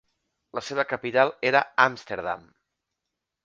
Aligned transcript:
La 0.59 0.63
seva 0.69 0.85
capital 0.93 1.35
era 1.51 1.63
Amsterdam. 1.87 2.51